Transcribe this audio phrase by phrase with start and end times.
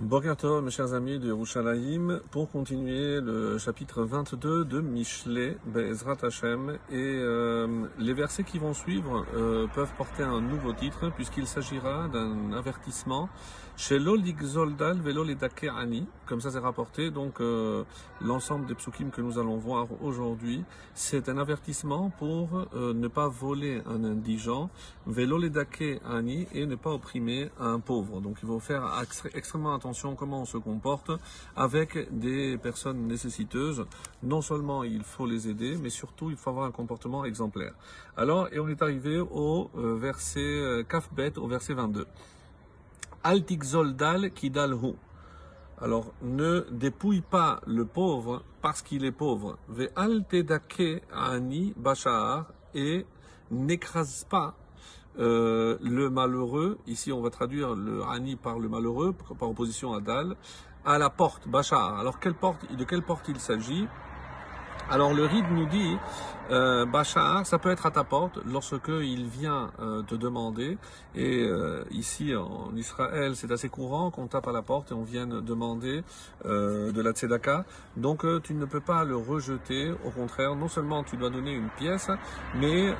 [0.00, 6.78] Bokerto, mes chers amis de Yerushalayim, pour continuer le chapitre 22 de Michelet, Be'ezrat Hashem,
[6.88, 12.08] et euh, les versets qui vont suivre euh, peuvent porter un nouveau titre, puisqu'il s'agira
[12.08, 13.28] d'un avertissement.
[13.76, 13.98] Chez
[14.42, 15.24] Zoldal Velo
[15.78, 17.84] Ani, comme ça c'est rapporté, donc euh,
[18.20, 20.64] l'ensemble des psukim que nous allons voir aujourd'hui,
[20.94, 24.68] c'est un avertissement pour ne pas voler un indigent,
[25.06, 25.38] Velo
[26.04, 28.20] Ani, et ne pas opprimer un pauvre.
[28.20, 29.02] Donc il faut faire
[29.34, 31.10] extrêmement attention comment on se comporte
[31.56, 33.86] avec des personnes nécessiteuses.
[34.22, 37.74] Non seulement il faut les aider, mais surtout il faut avoir un comportement exemplaire.
[38.16, 42.06] Alors, et on est arrivé au euh, verset euh, Kafbet, au verset 22.
[43.22, 44.94] Altik zoldal kidalhu.
[45.82, 49.58] Alors, ne dépouille pas le pauvre parce qu'il est pauvre.
[49.68, 53.06] Ve altedake ani bashar et
[53.50, 54.54] n'écrase pas
[55.20, 60.00] euh, le malheureux, ici on va traduire le Hani par le malheureux, par opposition à
[60.00, 60.34] Dal,
[60.84, 61.98] à la porte, Bachar.
[61.98, 63.86] Alors quelle porte, de quelle porte il s'agit?
[64.88, 65.96] Alors le ride nous dit,
[66.50, 70.78] euh, Bachar, ça peut être à ta porte lorsque il vient euh, te demander.
[71.14, 71.48] Et
[71.92, 76.02] ici en Israël, c'est assez courant qu'on tape à la porte et on vienne demander
[76.44, 77.64] de la tzedaka.
[77.96, 79.92] Donc tu ne peux pas le rejeter.
[80.04, 82.10] Au contraire, non seulement tu dois donner une pièce,
[82.56, 82.92] mais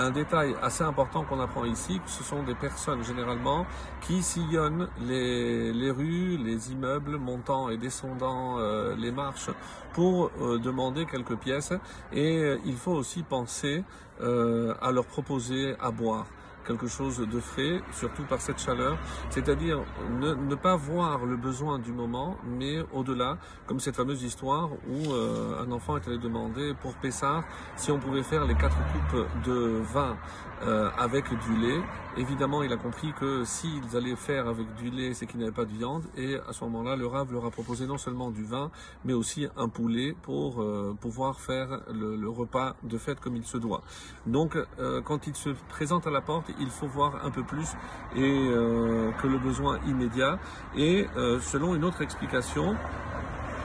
[0.00, 3.66] un détail assez important qu'on apprend ici, ce sont des personnes généralement
[4.00, 8.58] qui sillonnent les, rues, les immeubles, montant et descendant
[8.96, 9.50] les marches
[9.92, 11.72] pour euh, demander quelques pièces.
[12.12, 13.84] Et euh, il faut aussi penser
[14.20, 16.26] euh, à leur proposer à boire
[16.66, 18.98] quelque chose de frais, surtout par cette chaleur,
[19.30, 19.82] c'est-à-dire
[20.20, 25.62] ne, pas voir le besoin du moment, mais au-delà, comme cette fameuse histoire où euh,
[25.62, 27.44] un enfant est allé demander pour Pessah
[27.76, 30.16] si on pouvait faire les quatre coupes de vin
[30.62, 31.80] euh, avec du lait.
[32.16, 35.64] Évidemment, il a compris que s'ils allaient faire avec du lait, c'est qu'il n'y pas
[35.64, 38.70] de viande, et à ce moment-là, le Rav leur a proposé non seulement du vin,
[39.04, 43.44] mais aussi un poulet pour euh, pouvoir faire le, le, repas de fête comme il
[43.44, 43.82] se doit.
[44.26, 44.56] Donc,
[45.04, 47.76] quand il se présente à la porte, il faut voir un peu plus
[48.16, 50.38] euh, que le besoin immédiat.
[50.76, 52.76] Et euh, selon une autre explication,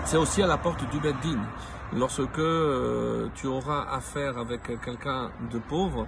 [0.05, 1.41] c'est aussi à la porte du Beddin.
[1.93, 6.07] Lorsque euh, tu auras affaire avec quelqu'un de pauvre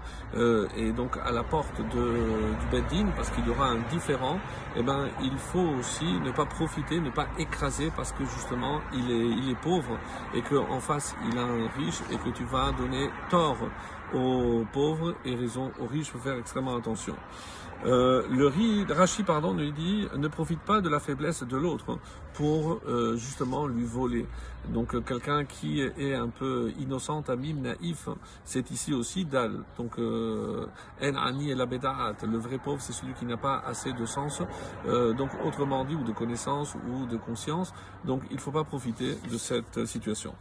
[0.75, 4.39] et donc à la porte de, du Beddin, parce qu'il y aura un différent,
[4.75, 9.11] eh ben, il faut aussi ne pas profiter, ne pas écraser parce que justement il
[9.11, 9.97] est, il est pauvre
[10.33, 13.57] et qu'en face il a un riche et que tu vas donner tort
[14.13, 17.15] aux pauvres et raison aux riches, il faut faire extrêmement attention.
[17.85, 21.99] Euh, le Rashi pardon, lui dit ne profite pas de la faiblesse de l'autre
[22.33, 24.25] pour euh, justement lui voler.
[24.69, 28.09] Donc euh, quelqu'un qui est un peu innocent, amim, naïf,
[28.43, 29.63] c'est ici aussi dal.
[29.77, 34.05] Donc en ani et la le vrai pauvre c'est celui qui n'a pas assez de
[34.05, 34.41] sens,
[34.85, 37.73] donc autrement dit ou de connaissance ou de conscience.
[38.05, 40.33] Donc il ne faut pas profiter de cette situation.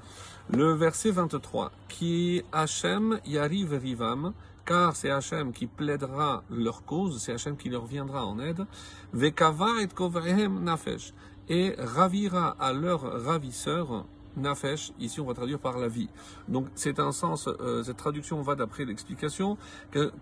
[0.50, 4.32] Le verset 23 qui Hachem yariv rivam
[4.64, 8.66] car c'est Hachem qui plaidera leur cause, c'est Hachem qui leur viendra en aide,
[9.12, 11.14] Vekava et nafesh,
[11.48, 16.08] et ravira à leur ravisseur Nafesh, ici on va traduire par la vie.
[16.48, 19.56] Donc c'est un sens, euh, cette traduction va d'après l'explication,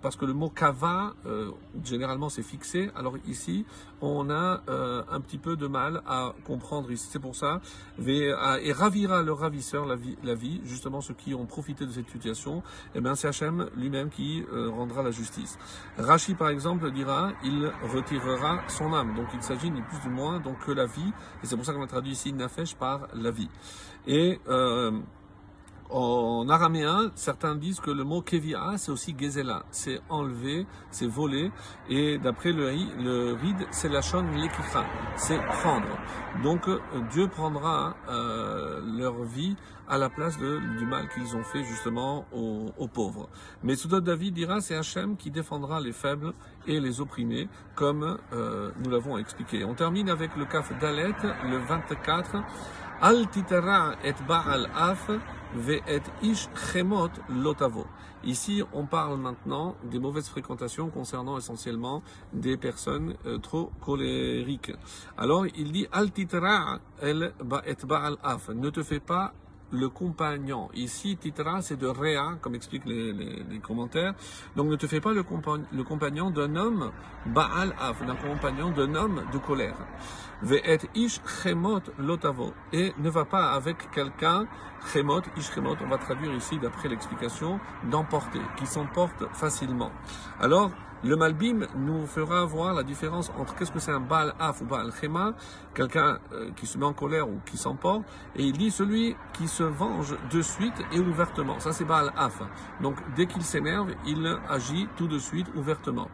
[0.02, 1.50] parce que le mot kava, euh,
[1.82, 3.66] généralement c'est fixé, alors ici
[4.00, 7.08] on a euh, un petit peu de mal à comprendre ici.
[7.10, 7.60] C'est pour ça,
[8.06, 12.08] et ravira le ravisseur la vie, la vie, justement ceux qui ont profité de cette
[12.08, 15.58] situation, et eh bien c'est Hachem lui-même qui rendra la justice.
[15.98, 20.40] Rashi par exemple dira, il retirera son âme, donc il s'agit ni plus ni moins
[20.40, 23.30] donc que la vie, et c'est pour ça qu'on a traduit ici Nafesh par la
[23.30, 23.48] vie.
[24.06, 24.90] Et euh,
[25.90, 31.52] en araméen, certains disent que le mot kevia, c'est aussi gezela, c'est enlever, c'est voler,
[31.88, 32.70] et d'après le,
[33.02, 34.84] le ride, c'est la shon lekicha,
[35.16, 35.86] c'est prendre.
[36.42, 36.68] Donc
[37.10, 39.56] Dieu prendra euh, leur vie
[39.86, 43.28] à la place du mal qu'ils ont fait justement aux, aux pauvres.
[43.62, 46.32] Mais Soudot David dira, c'est Hachem qui défendra les faibles
[46.66, 49.64] et les opprimés, comme euh, nous l'avons expliqué.
[49.64, 51.12] On termine avec le kaf Dalet,
[51.44, 52.36] le 24.
[58.26, 62.02] Ici, on parle maintenant des mauvaises fréquentations concernant essentiellement
[62.32, 64.72] des personnes euh, trop colériques.
[65.18, 67.34] Alors, il dit Al titera el
[67.66, 68.48] et ba'al af.
[68.48, 69.34] Ne te fais pas
[69.70, 70.68] le compagnon.
[70.74, 74.14] Ici, titra, c'est de réa, comme expliquent les, commentaires.
[74.56, 75.24] Donc ne te fais pas le,
[75.72, 76.90] le compagnon d'un homme
[77.26, 79.76] Baal Af, d'un compagnon d'un homme de colère.
[80.42, 82.52] Ve'et ish chemot lotavo.
[82.72, 84.46] Et ne va pas avec quelqu'un,
[84.92, 87.60] chemot, ish chemot, on va traduire ici d'après l'explication,
[87.90, 89.92] d'emporter, qui s'emporte facilement.
[90.40, 90.70] Alors,
[91.04, 94.64] Le Malbim nous fera voir la différence entre qu'est-ce que c'est un Baal Af ou
[94.64, 95.34] Baal Chema,
[95.74, 98.04] quelqu'un euh, qui se met en colère ou qui s'emporte,
[98.36, 101.60] et il dit celui qui se venge de suite et ouvertement.
[101.60, 102.40] Ça c'est Baal Af.
[102.80, 106.08] Donc dès qu'il s'énerve, il agit tout de suite ouvertement.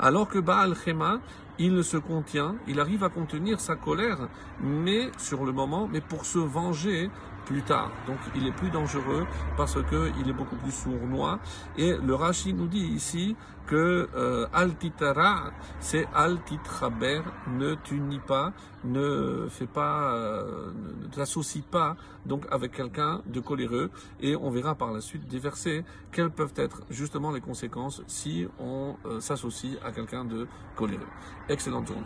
[0.00, 1.20] Alors que Baal Chema,
[1.60, 4.28] il se contient, il arrive à contenir sa colère,
[4.60, 7.10] mais sur le moment, mais pour se venger
[7.44, 7.90] plus tard.
[8.06, 11.38] Donc il est plus dangereux parce qu'il est beaucoup plus sournois.
[11.76, 13.36] Et le Rashi nous dit ici
[13.66, 18.52] que euh, altitara, c'est altitraber, ne t'unis pas,
[18.84, 21.96] ne fais pas, euh, ne t'associe pas
[22.26, 23.90] donc avec quelqu'un de coléreux.
[24.20, 28.46] Et on verra par la suite des versets quelles peuvent être justement les conséquences si
[28.58, 30.46] on euh, s'associe à quelqu'un de
[30.76, 31.08] coléreux.
[31.48, 32.02] Excellente journée.